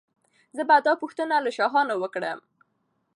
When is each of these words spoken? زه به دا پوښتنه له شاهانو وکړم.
زه 0.55 0.61
به 0.69 0.77
دا 0.85 0.93
پوښتنه 1.01 1.35
له 1.45 1.51
شاهانو 1.57 1.95
وکړم. 1.99 2.39